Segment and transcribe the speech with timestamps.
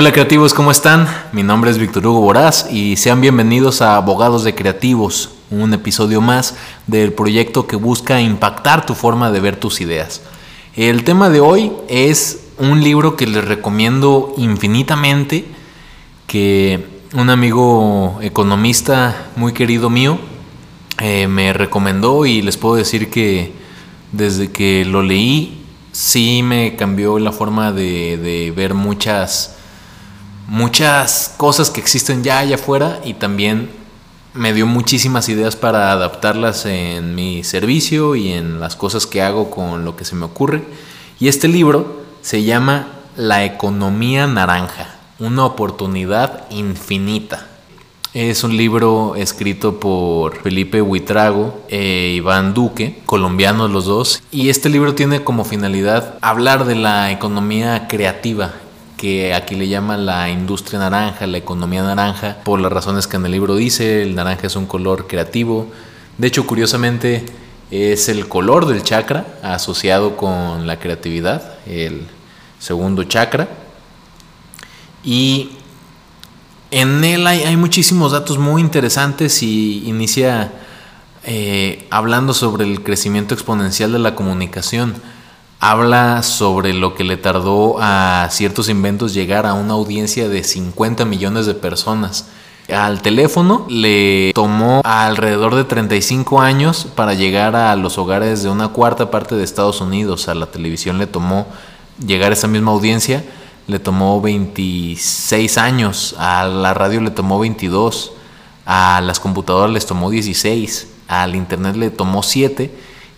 [0.00, 1.06] Hola creativos, ¿cómo están?
[1.30, 6.22] Mi nombre es Víctor Hugo Boraz y sean bienvenidos a Abogados de Creativos, un episodio
[6.22, 6.56] más
[6.86, 10.22] del proyecto que busca impactar tu forma de ver tus ideas.
[10.74, 15.44] El tema de hoy es un libro que les recomiendo infinitamente,
[16.26, 16.82] que
[17.12, 20.18] un amigo economista muy querido mío
[20.98, 23.52] eh, me recomendó y les puedo decir que
[24.12, 25.62] desde que lo leí
[25.92, 29.58] sí me cambió la forma de, de ver muchas
[30.50, 33.70] muchas cosas que existen ya allá afuera y también
[34.34, 39.48] me dio muchísimas ideas para adaptarlas en mi servicio y en las cosas que hago
[39.48, 40.64] con lo que se me ocurre.
[41.20, 47.46] Y este libro se llama La economía naranja, una oportunidad infinita.
[48.12, 54.68] Es un libro escrito por Felipe Huitrago e Iván Duque, colombianos los dos, y este
[54.68, 58.52] libro tiene como finalidad hablar de la economía creativa
[59.00, 63.24] que aquí le llaman la industria naranja, la economía naranja, por las razones que en
[63.24, 65.68] el libro dice, el naranja es un color creativo.
[66.18, 67.24] De hecho, curiosamente,
[67.70, 72.08] es el color del chakra asociado con la creatividad, el
[72.58, 73.48] segundo chakra.
[75.02, 75.52] Y
[76.70, 80.52] en él hay, muchísimos datos muy interesantes y inicia
[81.24, 84.92] eh, hablando sobre el crecimiento exponencial de la comunicación
[85.60, 91.04] habla sobre lo que le tardó a ciertos inventos llegar a una audiencia de 50
[91.04, 92.28] millones de personas.
[92.72, 98.68] Al teléfono le tomó alrededor de 35 años para llegar a los hogares de una
[98.68, 100.28] cuarta parte de Estados Unidos.
[100.28, 101.46] A la televisión le tomó
[102.04, 103.24] llegar a esa misma audiencia,
[103.66, 106.14] le tomó 26 años.
[106.18, 108.12] A la radio le tomó 22.
[108.64, 110.88] A las computadoras les tomó 16.
[111.08, 112.72] Al internet le tomó 7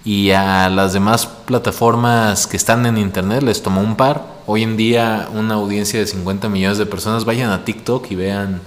[0.05, 4.27] y a las demás plataformas que están en internet les tomó un par.
[4.47, 8.61] Hoy en día una audiencia de 50 millones de personas vayan a TikTok y vean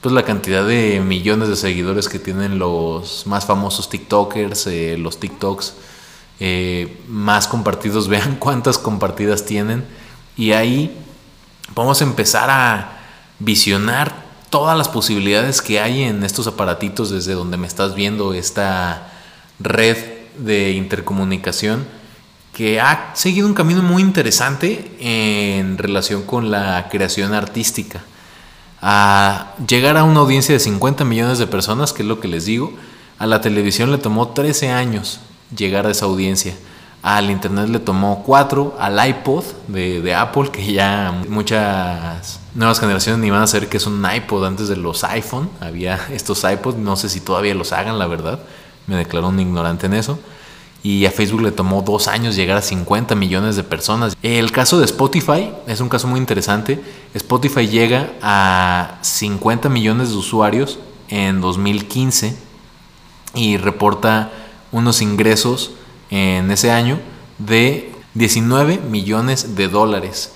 [0.00, 5.18] pues la cantidad de millones de seguidores que tienen los más famosos TikTokers, eh, los
[5.18, 5.74] TikToks
[6.38, 9.84] eh, más compartidos, vean cuántas compartidas tienen
[10.36, 10.96] y ahí
[11.74, 13.00] vamos a empezar a
[13.40, 19.12] visionar todas las posibilidades que hay en estos aparatitos desde donde me estás viendo esta
[19.58, 21.86] red de intercomunicación
[22.58, 28.02] que ha seguido un camino muy interesante en relación con la creación artística.
[28.82, 32.46] A llegar a una audiencia de 50 millones de personas, que es lo que les
[32.46, 32.72] digo,
[33.20, 35.20] a la televisión le tomó 13 años
[35.56, 36.54] llegar a esa audiencia.
[37.00, 43.20] Al internet le tomó 4, al iPod de, de, Apple, que ya muchas nuevas generaciones
[43.20, 45.48] ni van a saber que es un iPod antes de los iPhone.
[45.60, 48.40] Había estos iPods, no sé si todavía los hagan, la verdad
[48.88, 50.18] me declaró un ignorante en eso.
[50.82, 54.16] Y a Facebook le tomó dos años llegar a 50 millones de personas.
[54.22, 56.80] El caso de Spotify es un caso muy interesante.
[57.14, 60.78] Spotify llega a 50 millones de usuarios
[61.08, 62.36] en 2015
[63.34, 64.32] y reporta
[64.72, 65.72] unos ingresos
[66.10, 66.98] en ese año
[67.38, 70.32] de 19 millones de dólares.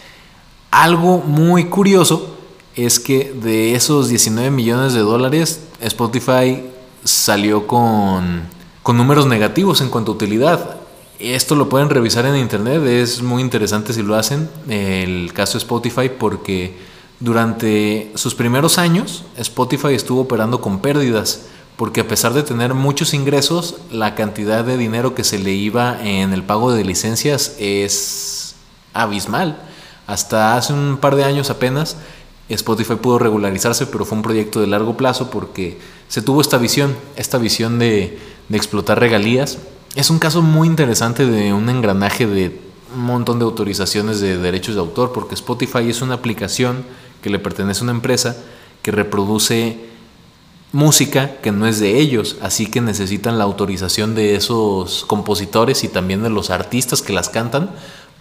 [0.70, 2.36] Algo muy curioso
[2.74, 6.62] es que de esos 19 millones de dólares, Spotify
[7.04, 8.42] salió con,
[8.86, 10.76] números negativos en cuanto a utilidad.
[11.18, 14.48] Esto lo pueden revisar en internet, es muy interesante si lo hacen.
[14.68, 16.76] El caso Spotify porque
[17.20, 21.46] durante sus primeros años Spotify estuvo operando con pérdidas
[21.76, 26.00] porque a pesar de tener muchos ingresos, la cantidad de dinero que se le iba
[26.02, 28.54] en el pago de licencias es
[28.92, 29.58] abismal.
[30.06, 31.96] Hasta hace un par de años apenas
[32.48, 36.94] Spotify pudo regularizarse, pero fue un proyecto de largo plazo porque se tuvo esta visión,
[37.16, 38.18] esta visión de,
[38.50, 39.58] explotar regalías.
[39.94, 42.60] Es un caso muy interesante de un engranaje de
[42.94, 46.84] un montón de autorizaciones de derechos de autor, porque Spotify es una aplicación
[47.22, 48.36] que le pertenece a una empresa
[48.82, 49.78] que reproduce
[50.72, 55.88] música que no es de ellos, así que necesitan la autorización de esos compositores y
[55.88, 57.70] también de los artistas que las cantan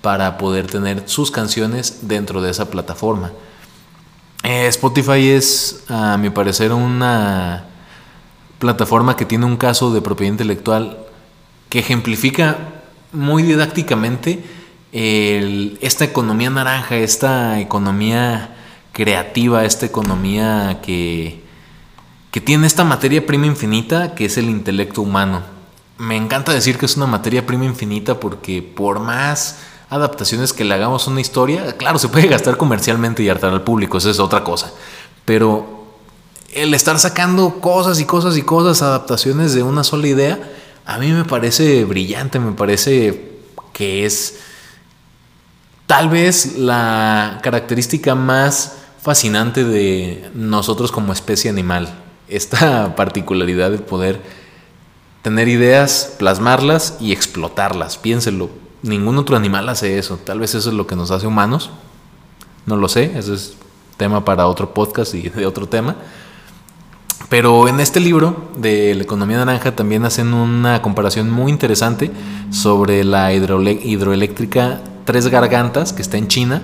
[0.01, 3.31] para poder tener sus canciones dentro de esa plataforma.
[4.43, 7.65] Eh, Spotify es, a mi parecer, una
[8.59, 10.97] plataforma que tiene un caso de propiedad intelectual
[11.69, 12.57] que ejemplifica
[13.11, 14.43] muy didácticamente
[14.91, 18.55] esta economía naranja, esta economía
[18.91, 21.41] creativa, esta economía que,
[22.29, 25.43] que tiene esta materia prima infinita que es el intelecto humano.
[25.97, 29.59] Me encanta decir que es una materia prima infinita porque por más
[29.91, 33.97] adaptaciones que le hagamos una historia, claro, se puede gastar comercialmente y hartar al público,
[33.97, 34.71] eso es otra cosa.
[35.25, 35.85] Pero
[36.53, 40.39] el estar sacando cosas y cosas y cosas, adaptaciones de una sola idea,
[40.85, 43.33] a mí me parece brillante, me parece
[43.73, 44.39] que es
[45.87, 51.99] tal vez la característica más fascinante de nosotros como especie animal.
[52.29, 54.21] Esta particularidad de poder
[55.21, 57.97] tener ideas, plasmarlas y explotarlas.
[57.97, 60.17] Piénselo, ningún otro animal hace eso.
[60.17, 61.69] Tal vez eso es lo que nos hace humanos.
[62.65, 63.55] No lo sé, eso es
[63.97, 65.95] tema para otro podcast y de otro tema.
[67.29, 72.11] Pero en este libro de la economía naranja también hacen una comparación muy interesante
[72.49, 76.61] sobre la hidroeléctrica Tres Gargantas, que está en China,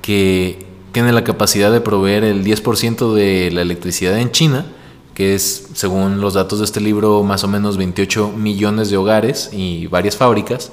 [0.00, 4.66] que tiene la capacidad de proveer el 10% de la electricidad en China,
[5.14, 9.50] que es, según los datos de este libro, más o menos 28 millones de hogares
[9.52, 10.72] y varias fábricas.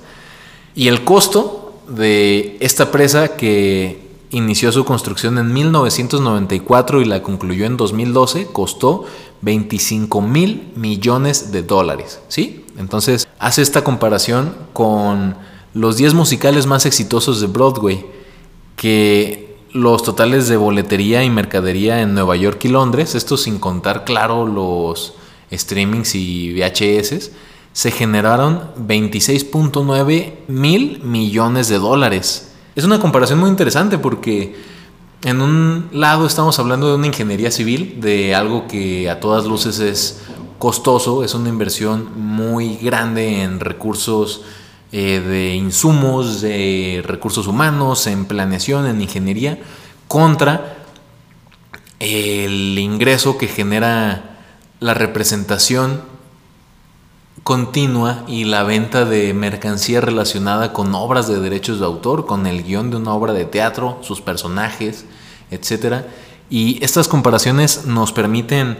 [0.75, 7.65] Y el costo de esta presa que inició su construcción en 1994 y la concluyó
[7.65, 9.05] en 2012, costó
[9.41, 12.19] 25 mil millones de dólares.
[12.27, 12.65] ¿Sí?
[12.77, 15.35] Entonces hace esta comparación con
[15.73, 18.05] los 10 musicales más exitosos de Broadway,
[18.75, 24.05] que los totales de boletería y mercadería en Nueva York y Londres, esto sin contar,
[24.05, 25.13] claro, los
[25.51, 27.31] streamings y VHS,
[27.75, 32.53] se generaron 26.9 mil millones de dólares.
[32.73, 34.55] Es una comparación muy interesante porque
[35.23, 39.79] en un lado estamos hablando de una ingeniería civil, de algo que a todas luces
[39.79, 40.21] es
[40.57, 44.43] costoso, es una inversión muy grande en recursos
[44.93, 49.59] eh, de insumos, de recursos humanos, en planeación, en ingeniería,
[50.07, 50.77] contra
[51.99, 54.37] el ingreso que genera
[54.79, 56.14] la representación
[57.45, 62.63] continua y la venta de mercancía relacionada con obras de derechos de autor, con el
[62.63, 65.05] guion de una obra de teatro, sus personajes,
[65.51, 66.05] etc.
[66.49, 68.79] Y estas comparaciones nos permiten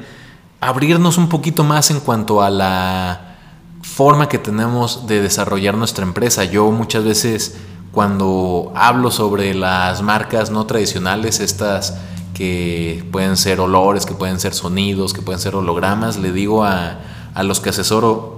[0.62, 3.36] abrirnos un poquito más en cuanto a la
[3.84, 6.44] forma que tenemos de desarrollar nuestra empresa.
[6.44, 7.58] Yo muchas veces
[7.92, 12.00] cuando hablo sobre las marcas no tradicionales, estas
[12.34, 17.00] que pueden ser olores, que pueden ser sonidos, que pueden ser hologramas, le digo a,
[17.36, 18.35] a los que asesoro,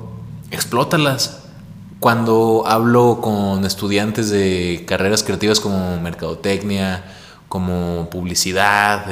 [0.51, 1.43] explótalas.
[1.99, 7.03] Cuando hablo con estudiantes de carreras creativas como mercadotecnia,
[7.47, 9.05] como publicidad,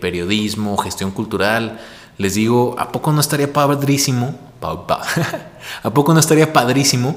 [0.00, 1.80] periodismo, gestión cultural,
[2.16, 4.38] les digo, ¿a poco no estaría padrísimo?
[5.82, 7.16] ¿A poco no estaría padrísimo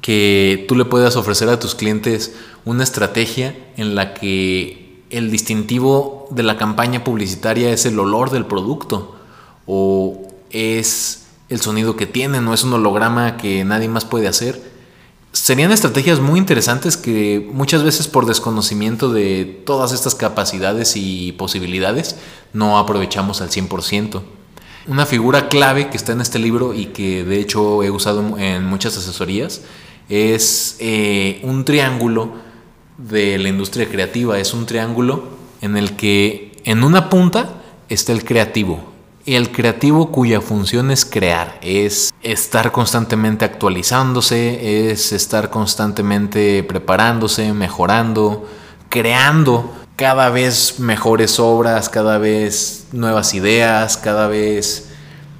[0.00, 2.34] que tú le puedas ofrecer a tus clientes
[2.64, 8.46] una estrategia en la que el distintivo de la campaña publicitaria es el olor del
[8.46, 9.16] producto
[9.66, 14.60] o es el sonido que tiene, no es un holograma que nadie más puede hacer.
[15.32, 22.16] Serían estrategias muy interesantes que muchas veces por desconocimiento de todas estas capacidades y posibilidades
[22.52, 24.22] no aprovechamos al 100%.
[24.88, 28.64] Una figura clave que está en este libro y que de hecho he usado en
[28.64, 29.62] muchas asesorías
[30.08, 32.34] es eh, un triángulo
[32.96, 34.38] de la industria creativa.
[34.38, 35.24] Es un triángulo
[35.60, 38.92] en el que en una punta está el creativo,
[39.26, 48.48] el creativo cuya función es crear, es estar constantemente actualizándose, es estar constantemente preparándose, mejorando,
[48.88, 54.90] creando cada vez mejores obras, cada vez nuevas ideas, cada vez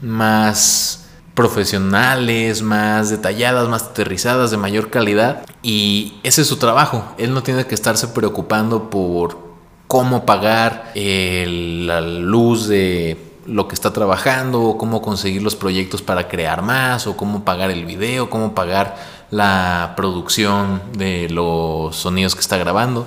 [0.02, 5.44] más profesionales, más detalladas, más aterrizadas, de mayor calidad.
[5.62, 7.04] Y ese es su trabajo.
[7.18, 9.38] Él no tiene que estarse preocupando por
[9.86, 16.28] cómo pagar la luz de lo que está trabajando, o cómo conseguir los proyectos para
[16.28, 18.96] crear más, o cómo pagar el video, cómo pagar
[19.30, 23.06] la producción de los sonidos que está grabando,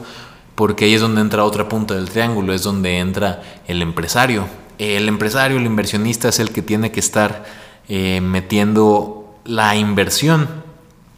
[0.55, 4.45] porque ahí es donde entra otra punta del triángulo, es donde entra el empresario.
[4.77, 7.45] El empresario, el inversionista es el que tiene que estar
[7.87, 10.47] eh, metiendo la inversión,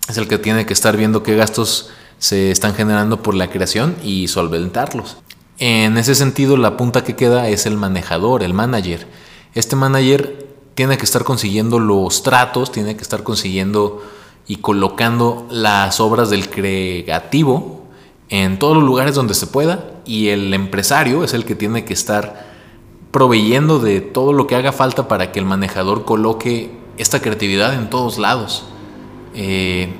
[0.07, 3.95] es el que tiene que estar viendo qué gastos se están generando por la creación
[4.03, 5.17] y solventarlos.
[5.63, 9.05] En ese sentido, la punta que queda es el manejador, el manager.
[9.53, 14.01] Este manager tiene que estar consiguiendo los tratos, tiene que estar consiguiendo
[14.47, 17.83] y colocando las obras del creativo
[18.29, 21.93] en todos los lugares donde se pueda y el empresario es el que tiene que
[21.93, 22.49] estar
[23.11, 27.87] proveyendo de todo lo que haga falta para que el manejador coloque esta creatividad en
[27.91, 28.63] todos lados.
[29.35, 29.93] Eh,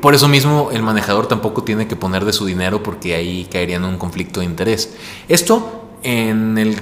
[0.00, 3.76] por eso mismo el manejador tampoco tiene que poner de su dinero porque ahí caería
[3.76, 4.94] en un conflicto de interés.
[5.28, 6.76] Esto en el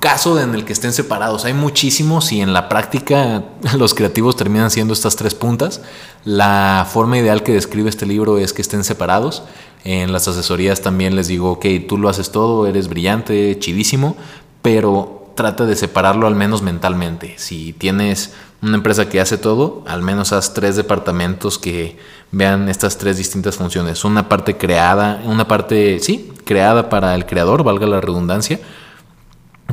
[0.00, 1.44] caso en el que estén separados.
[1.44, 3.44] Hay muchísimos y en la práctica
[3.78, 5.82] los creativos terminan siendo estas tres puntas.
[6.24, 9.42] La forma ideal que describe este libro es que estén separados.
[9.84, 14.16] En las asesorías también les digo, ok, tú lo haces todo, eres brillante, chidísimo,
[14.62, 17.34] pero trata de separarlo al menos mentalmente.
[17.38, 21.96] Si tienes una empresa que hace todo, al menos haz tres departamentos que
[22.30, 24.04] vean estas tres distintas funciones.
[24.04, 28.60] Una parte creada, una parte, sí, creada para el creador, valga la redundancia,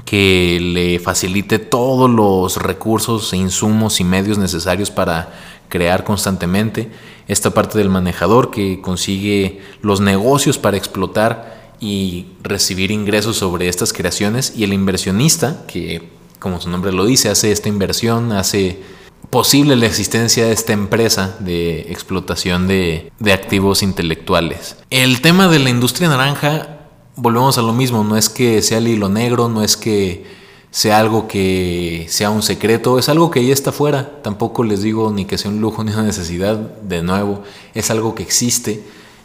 [0.03, 5.33] que le facilite todos los recursos e insumos y medios necesarios para
[5.69, 6.91] crear constantemente.
[7.27, 13.93] Esta parte del manejador que consigue los negocios para explotar y recibir ingresos sobre estas
[13.93, 14.53] creaciones.
[14.55, 16.09] Y el inversionista que,
[16.39, 18.81] como su nombre lo dice, hace esta inversión, hace
[19.29, 24.77] posible la existencia de esta empresa de explotación de, de activos intelectuales.
[24.89, 26.75] El tema de la industria naranja
[27.15, 30.25] volvemos a lo mismo, no es que sea el hilo negro, no es que
[30.71, 35.11] sea algo que sea un secreto, es algo que ya está fuera, tampoco les digo
[35.11, 37.43] ni que sea un lujo ni una necesidad, de nuevo,
[37.73, 38.83] es algo que existe,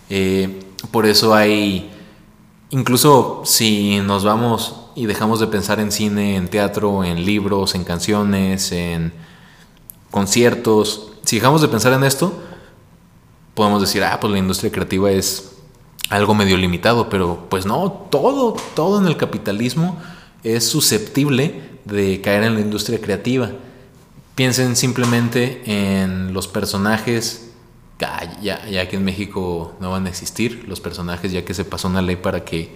[0.08, 0.60] eh,
[0.92, 1.90] por eso hay,
[2.70, 7.84] incluso si nos vamos y dejamos de pensar en cine, en teatro, en libros, en
[7.84, 9.12] canciones, en
[10.10, 12.32] conciertos, si dejamos de pensar en esto,
[13.54, 15.52] podemos decir, ah, pues la industria creativa es
[16.08, 20.00] algo medio limitado, pero pues no, todo, todo en el capitalismo
[20.42, 23.50] es susceptible de caer en la industria creativa.
[24.34, 27.50] Piensen simplemente en los personajes,
[27.98, 31.88] ya, ya que en México no van a existir los personajes, ya que se pasó
[31.88, 32.74] una ley para que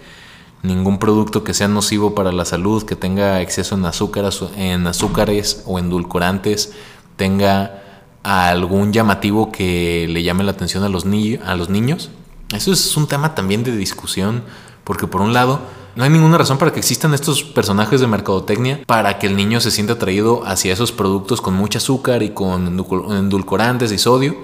[0.61, 5.63] ningún producto que sea nocivo para la salud, que tenga exceso en azúcares, en azúcares
[5.65, 6.73] o endulcorantes,
[7.15, 7.81] tenga
[8.23, 11.05] algún llamativo que le llame la atención a los,
[11.45, 12.09] a los niños
[12.53, 14.43] eso es un tema también de discusión,
[14.83, 15.59] porque por un lado,
[15.95, 19.59] no hay ninguna razón para que existan estos personajes de mercadotecnia para que el niño
[19.61, 24.35] se sienta atraído hacia esos productos con mucho azúcar y con endulcorantes y sodio,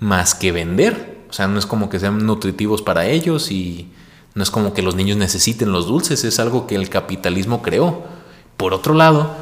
[0.00, 1.24] más que vender.
[1.30, 3.88] O sea, no es como que sean nutritivos para ellos y
[4.34, 8.04] no es como que los niños necesiten los dulces, es algo que el capitalismo creó.
[8.56, 9.34] Por otro lado,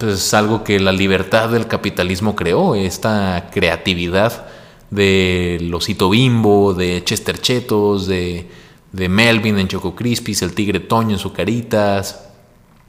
[0.00, 4.46] pues es algo que la libertad del capitalismo creó, esta creatividad
[4.88, 8.48] de Losito Bimbo, de Chester Chetos, de,
[8.92, 12.28] de Melvin en Choco Crispies, el Tigre Toño en Sucaritas.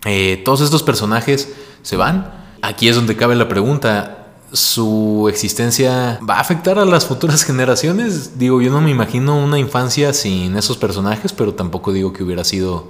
[0.06, 2.32] Eh, todos estos personajes se van.
[2.62, 4.30] Aquí es donde cabe la pregunta.
[4.54, 8.40] ¿Su existencia va a afectar a las futuras generaciones?
[8.40, 12.46] Digo, yo no me imagino una infancia sin esos personajes, pero tampoco digo que hubiera
[12.46, 12.90] sido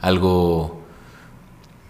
[0.00, 0.87] algo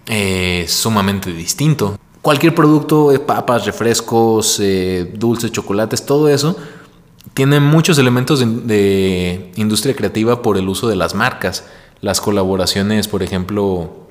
[0.09, 6.57] eh, sumamente distinto cualquier producto, eh, papas, refrescos, eh, dulces, chocolates, todo eso,
[7.35, 11.65] tiene muchos elementos de, industria creativa por el uso de las marcas.
[12.01, 14.09] Las colaboraciones, por ejemplo,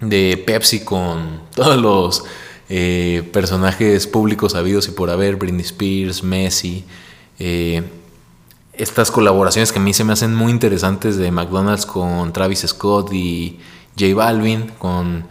[0.00, 2.24] de Pepsi con todos los
[2.68, 6.84] eh, personajes públicos habidos y por haber, Britney Spears, Messi.
[8.72, 13.12] estas colaboraciones que a mí se me hacen muy interesantes de McDonald's con Travis Scott
[13.12, 13.58] y
[13.98, 15.26] J Balvin, con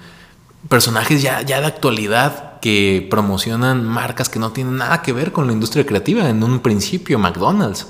[0.69, 5.47] personajes ya, ya de actualidad que promocionan marcas que no tienen nada que ver con
[5.47, 6.27] la industria creativa.
[6.27, 7.87] En un principio, McDonald's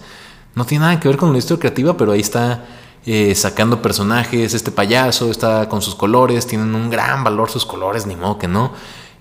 [0.53, 2.65] no tiene nada que ver con la industria creativa, pero ahí está
[3.05, 4.53] eh, sacando personajes.
[4.53, 8.47] Este payaso está con sus colores, tienen un gran valor sus colores, ni modo que
[8.47, 8.73] no.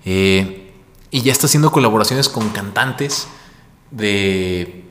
[0.05, 0.73] Eh,
[1.11, 3.27] y ya está haciendo colaboraciones con cantantes
[3.91, 4.83] de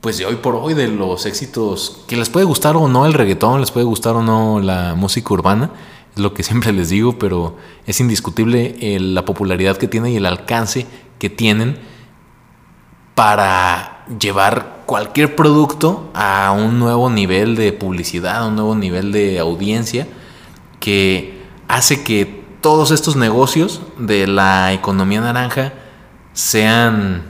[0.00, 3.14] pues de hoy por hoy de los éxitos que les puede gustar o no el
[3.14, 5.70] reggaetón, les puede gustar o no la música urbana,
[6.14, 7.56] es lo que siempre les digo, pero
[7.86, 10.86] es indiscutible eh, la popularidad que tiene y el alcance
[11.18, 11.78] que tienen
[13.14, 19.38] para llevar cualquier producto a un nuevo nivel de publicidad, a un nuevo nivel de
[19.38, 20.06] audiencia
[20.80, 25.74] que hace que todos estos negocios de la economía naranja
[26.32, 27.22] sean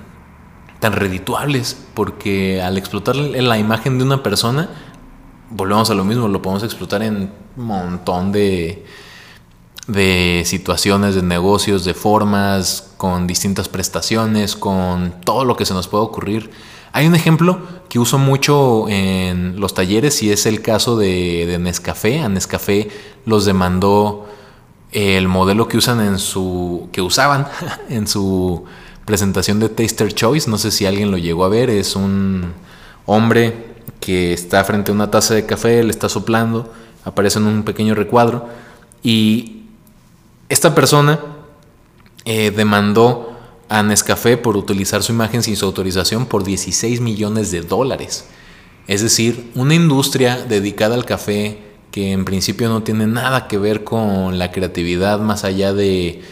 [0.80, 4.70] tan redituables porque al explotar la imagen de una persona
[5.50, 8.84] volvemos a lo mismo, lo podemos explotar en un montón de,
[9.86, 15.88] de situaciones, de negocios, de formas, con distintas prestaciones, con todo lo que se nos
[15.88, 16.50] puede ocurrir.
[16.92, 22.20] Hay un ejemplo que uso mucho en los talleres y es el caso de, Nescafé.
[22.20, 22.88] A Nescafé
[23.26, 24.26] los demandó
[24.92, 27.48] el modelo que usan en su que usaban
[27.88, 28.64] en su
[29.04, 30.48] presentación de Taster Choice.
[30.48, 31.68] No sé si alguien lo llegó a ver.
[31.68, 32.52] Es un
[33.06, 36.72] hombre que está frente a una taza de café, le está soplando,
[37.04, 38.48] aparece en un pequeño recuadro
[39.02, 39.62] y
[40.48, 41.20] esta persona
[42.24, 43.34] eh, demandó
[43.68, 48.26] a Nescafé por utilizar su imagen sin su autorización por 16 millones de dólares.
[48.86, 53.84] Es decir, una industria dedicada al café que en principio no tiene nada que ver
[53.84, 56.22] con la creatividad más allá de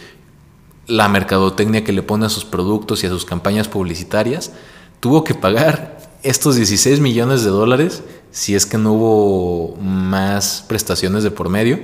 [0.87, 4.53] la mercadotecnia que le pone a sus productos y a sus campañas publicitarias,
[5.01, 11.23] tuvo que pagar estos 16 millones de dólares, si es que no hubo más prestaciones
[11.25, 11.81] de por medio,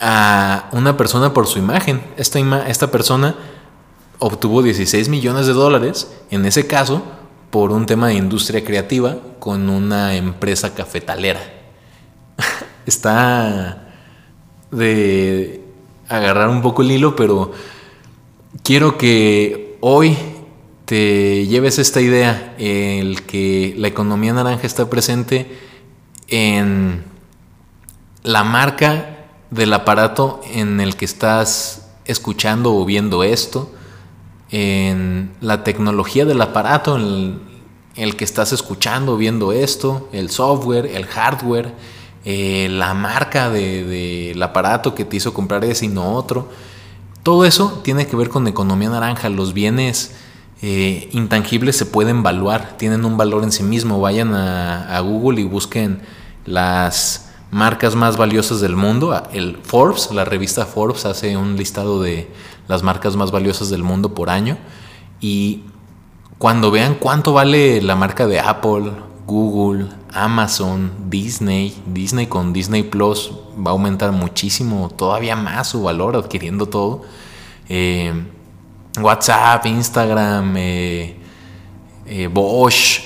[0.00, 2.02] a una persona por su imagen.
[2.16, 3.36] Esta, esta persona
[4.18, 7.02] obtuvo 16 millones de dólares, en ese caso,
[7.50, 11.40] por un tema de industria creativa con una empresa cafetalera.
[12.86, 13.88] Está
[14.70, 15.62] de
[16.08, 17.52] agarrar un poco el hilo, pero
[18.62, 20.16] quiero que hoy
[20.86, 25.58] te lleves esta idea, el que la economía naranja está presente
[26.28, 27.04] en
[28.22, 33.72] la marca del aparato en el que estás escuchando o viendo esto,
[34.50, 37.40] en la tecnología del aparato en
[37.96, 41.74] el, que estás escuchando o viendo esto, el software, el hardware,
[42.24, 46.48] eh, la marca del aparato que te hizo comprar ese y no otro.
[47.24, 49.28] Todo eso tiene que ver con economía naranja.
[49.28, 50.12] Los bienes
[50.62, 54.00] eh, intangibles se pueden valuar, tienen un valor en sí mismo.
[54.00, 56.00] Vayan a Google y busquen
[56.44, 59.20] las marcas más valiosas del mundo.
[59.32, 62.30] El Forbes, la revista Forbes hace un listado de
[62.68, 64.58] las marcas más valiosas del mundo por año.
[65.20, 65.62] Y
[66.38, 68.92] cuando vean cuánto vale la marca de Apple,
[69.26, 76.16] Google, Amazon, Disney, Disney con Disney Plus va a aumentar muchísimo, todavía más su valor
[76.16, 77.02] adquiriendo todo.
[77.68, 78.12] Eh,
[78.98, 81.16] WhatsApp, Instagram, eh,
[82.06, 83.02] eh, Bosch,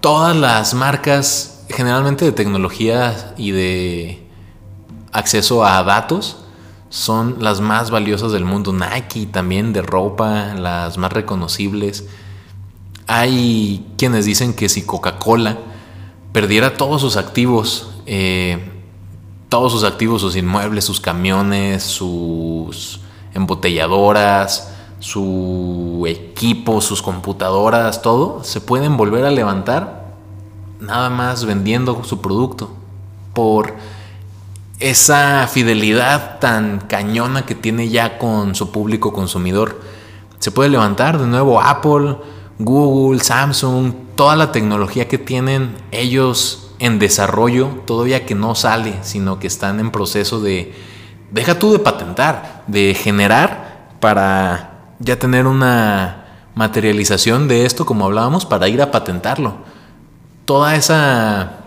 [0.00, 4.26] todas las marcas generalmente de tecnología y de
[5.12, 6.38] acceso a datos
[6.88, 8.72] son las más valiosas del mundo.
[8.72, 12.06] Nike también de ropa, las más reconocibles.
[13.06, 15.58] Hay quienes dicen que si Coca-Cola
[16.32, 18.72] perdiera todos sus activos, eh,
[19.48, 23.00] todos sus activos, sus inmuebles, sus camiones, sus
[23.34, 30.14] embotelladoras, su equipo, sus computadoras, todo, se pueden volver a levantar
[30.78, 32.70] nada más vendiendo su producto
[33.34, 33.74] por
[34.78, 39.80] esa fidelidad tan cañona que tiene ya con su público consumidor.
[40.38, 42.16] Se puede levantar de nuevo Apple,
[42.58, 49.38] Google, Samsung, toda la tecnología que tienen ellos en desarrollo, todavía que no sale, sino
[49.38, 50.74] que están en proceso de,
[51.30, 54.69] deja tú de patentar, de generar para
[55.00, 59.54] ya tener una materialización de esto, como hablábamos, para ir a patentarlo.
[60.44, 61.64] Toda esa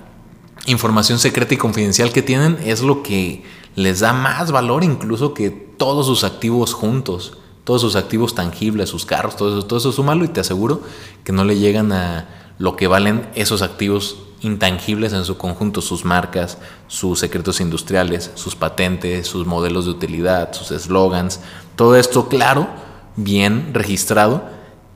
[0.65, 3.43] información secreta y confidencial que tienen es lo que
[3.75, 9.05] les da más valor incluso que todos sus activos juntos, todos sus activos tangibles, sus
[9.05, 10.81] carros, todo eso, todo eso y te aseguro
[11.23, 16.05] que no le llegan a lo que valen esos activos intangibles en su conjunto, sus
[16.05, 21.39] marcas, sus secretos industriales, sus patentes, sus modelos de utilidad, sus eslogans,
[21.75, 22.67] todo esto claro,
[23.15, 24.49] bien registrado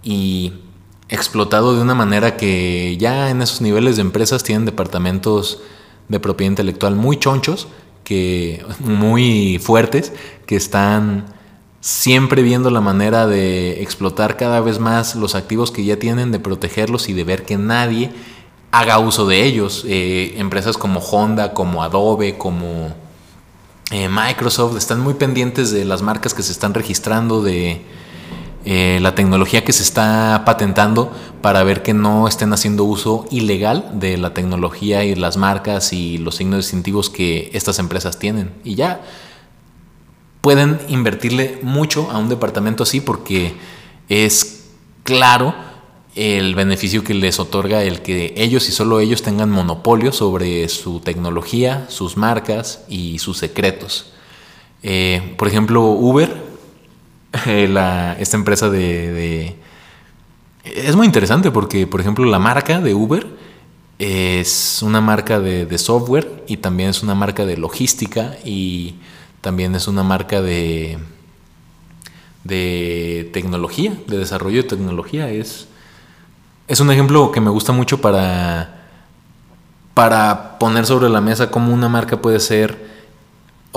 [0.04, 0.54] y
[1.10, 5.62] explotado de una manera que ya en esos niveles de empresas tienen departamentos
[6.08, 7.68] de propiedad intelectual muy chonchos,
[8.04, 10.14] que muy fuertes,
[10.46, 11.26] que están
[11.82, 16.40] siempre viendo la manera de explotar cada vez más los activos que ya tienen, de
[16.40, 18.12] protegerlos y de ver que nadie
[18.72, 19.86] haga uso de ellos.
[19.88, 22.94] Eh, empresas como Honda, como Adobe, como
[23.92, 27.82] eh, Microsoft están muy pendientes de las marcas que se están registrando, de
[28.70, 31.10] eh, la tecnología que se está patentando
[31.42, 36.18] para ver que no estén haciendo uso ilegal de la tecnología y las marcas y
[36.18, 38.52] los signos distintivos que estas empresas tienen.
[38.66, 39.00] Y ya
[40.42, 43.54] pueden invertirle mucho a un departamento así porque
[44.10, 44.66] es
[45.04, 45.56] claro
[46.16, 51.00] el beneficio que les otorga el que ellos y solo ellos tengan monopolio sobre su
[51.00, 54.12] tecnología, sus marcas y sus secretos.
[54.84, 56.47] Eh, por ejemplo, Uber
[57.68, 59.56] la, esta empresa de,
[60.64, 63.28] Es muy interesante porque, por ejemplo, la marca de Uber
[64.00, 68.96] es una marca de, software y también es una marca de logística y
[69.42, 70.98] también es una marca de,
[72.44, 75.30] de tecnología, de desarrollo de tecnología.
[75.30, 75.68] Es,
[76.68, 78.86] es un ejemplo que me gusta mucho para,
[79.94, 82.87] para poner sobre la mesa cómo una marca puede ser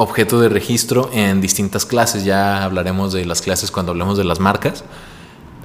[0.01, 2.25] objeto de registro en distintas clases.
[2.25, 4.85] Ya hablaremos de las clases cuando hablemos de las marcas.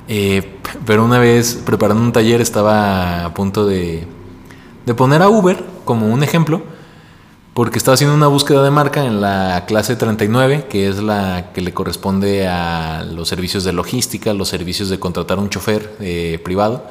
[0.07, 4.05] Eh, pero una vez preparando un taller estaba a punto de,
[4.85, 6.61] de poner a Uber como un ejemplo,
[7.53, 11.61] porque estaba haciendo una búsqueda de marca en la clase 39, que es la que
[11.61, 16.83] le corresponde a los servicios de logística, los servicios de contratar un chofer eh, privado.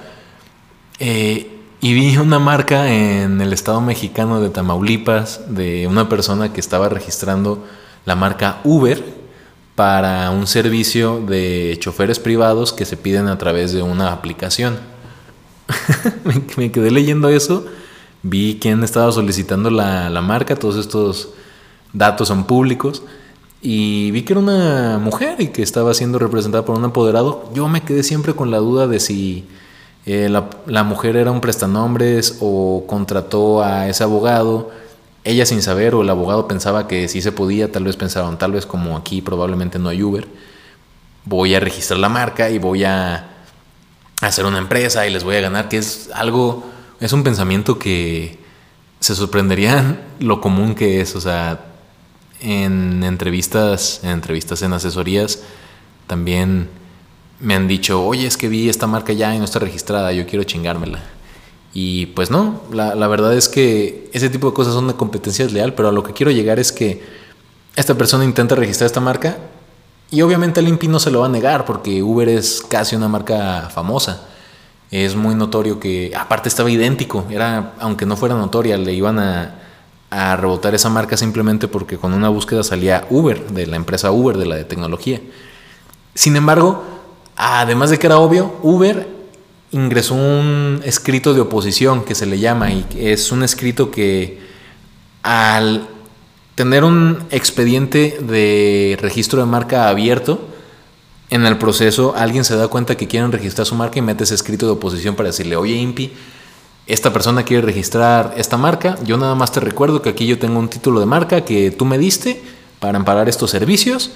[0.98, 1.53] Eh,
[1.84, 6.88] y vi una marca en el estado mexicano de Tamaulipas de una persona que estaba
[6.88, 7.62] registrando
[8.06, 9.04] la marca Uber
[9.74, 14.78] para un servicio de choferes privados que se piden a través de una aplicación.
[16.56, 17.66] me quedé leyendo eso,
[18.22, 21.34] vi quién estaba solicitando la, marca, todos estos
[21.92, 23.02] datos son públicos.
[23.60, 27.50] Y vi que era una mujer y que estaba siendo representada por un apoderado.
[27.52, 29.44] Yo me quedé siempre con la duda de si
[30.06, 34.70] eh, la, mujer era un prestanombres o contrató a ese abogado.
[35.24, 38.52] Ella sin saber o el abogado pensaba que sí se podía, tal vez pensaron, tal
[38.52, 40.28] vez como aquí probablemente no hay Uber,
[41.24, 43.30] voy a registrar la marca y voy a
[44.20, 46.64] hacer una empresa y les voy a ganar, que es algo,
[47.00, 48.38] es un pensamiento que
[49.00, 51.60] se sorprenderían lo común que es, o sea,
[52.40, 55.40] en entrevistas, en entrevistas en asesorías,
[56.06, 56.68] también
[57.44, 60.26] me han dicho, oye, es que vi esta marca ya y no está registrada, yo
[60.26, 61.00] quiero chingármela.
[61.74, 65.44] Y pues no, la, la, verdad es que ese tipo de cosas son de competencia
[65.44, 67.02] desleal, pero a lo que quiero llegar es que
[67.76, 69.36] esta persona intenta registrar esta marca
[70.10, 73.08] y obviamente el INPI no se lo va a negar porque Uber es casi una
[73.08, 74.28] marca famosa.
[74.90, 79.56] Es muy notorio que, aparte estaba idéntico, era, aunque no fuera notoria, le iban a,
[80.10, 84.38] a rebotar esa marca simplemente porque con una búsqueda salía Uber, de la empresa Uber,
[84.38, 85.20] de la de tecnología.
[86.14, 86.93] Sin embargo,
[87.36, 89.08] además de que era obvio, Uber
[89.70, 94.40] ingresó un escrito de oposición que se le llama y es un escrito que
[95.22, 95.88] al
[96.54, 100.48] tener un expediente de registro de marca abierto,
[101.30, 104.34] en el proceso alguien se da cuenta que quieren registrar su marca y mete ese
[104.34, 106.12] escrito de oposición para decirle, oye INPI,
[106.86, 110.58] esta persona quiere registrar esta marca, yo nada más te recuerdo que aquí yo tengo
[110.58, 112.42] un título de marca que tú me diste
[112.78, 114.12] para amparar estos servicios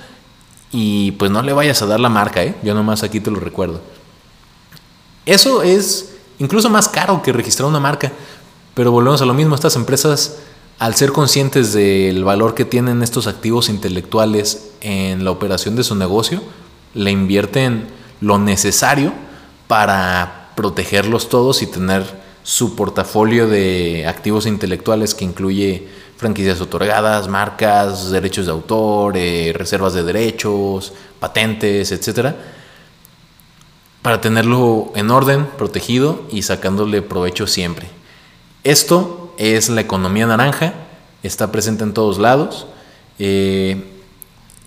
[0.70, 2.54] y pues no le vayas a dar la marca, ¿eh?
[2.62, 3.80] yo nomás aquí te lo recuerdo.
[5.26, 8.12] Eso es incluso más caro que registrar una marca,
[8.74, 10.36] pero volvemos a lo mismo, estas empresas
[10.78, 15.96] al ser conscientes del valor que tienen estos activos intelectuales en la operación de su
[15.96, 16.40] negocio,
[16.94, 17.88] le invierten
[18.20, 19.12] lo necesario
[19.66, 22.04] para protegerlos todos y tener
[22.42, 29.94] su portafolio de activos intelectuales que incluye franquicias otorgadas, marcas, derechos de autor, eh, reservas
[29.94, 32.36] de derechos, patentes, etcétera,
[34.02, 37.86] para tenerlo en orden, protegido y sacándole provecho siempre.
[38.64, 40.74] Esto es la economía naranja,
[41.22, 42.66] está presente en todos lados.
[43.18, 43.82] Eh,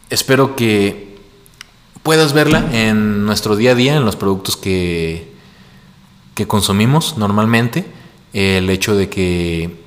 [0.09, 1.19] espero que
[2.01, 5.31] puedas verla en nuestro día a día, en los productos que
[6.35, 7.85] que consumimos normalmente,
[8.33, 9.80] el hecho de que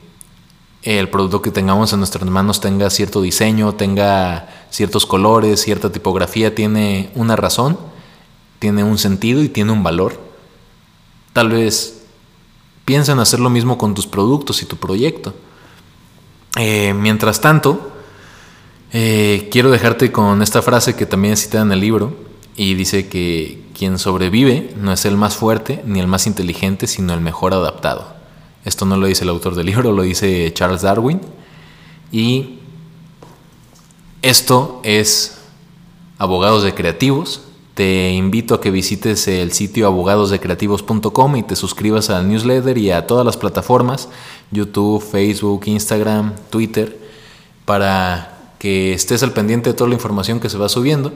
[0.85, 6.55] el producto que tengamos en nuestras manos tenga cierto diseño, tenga ciertos colores, cierta tipografía,
[6.55, 7.79] tiene una razón,
[8.59, 10.21] tiene un sentido y tiene un valor.
[11.33, 12.03] Tal vez
[12.85, 15.35] piensa en hacer lo mismo con tus productos y tu proyecto.
[16.59, 17.93] Eh, mientras tanto,
[18.93, 22.15] eh, quiero dejarte con esta frase que también cita en el libro
[22.57, 27.15] y dice que quien sobrevive no es el más fuerte ni el más inteligente, sino
[27.15, 28.14] el mejor adaptado.
[28.65, 31.21] Esto no lo dice el autor del libro, lo dice Charles Darwin.
[32.11, 32.59] Y
[34.23, 35.39] esto es
[36.19, 37.43] Abogados de Creativos.
[37.75, 43.07] Te invito a que visites el sitio abogadosdecreativos.com y te suscribas al newsletter y a
[43.07, 44.09] todas las plataformas,
[44.53, 46.97] YouTube, Facebook, Instagram, Twitter,
[47.65, 51.13] para que estés al pendiente de toda la información que se va subiendo.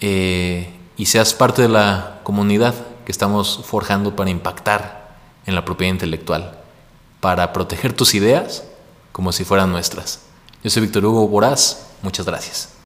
[0.00, 5.92] Eh, y seas parte de la comunidad que estamos forjando para impactar en la propiedad
[5.92, 6.61] intelectual,
[7.22, 8.64] para proteger tus ideas
[9.12, 10.18] como si fueran nuestras.
[10.64, 12.72] Yo soy Víctor Hugo Boraz, muchas gracias.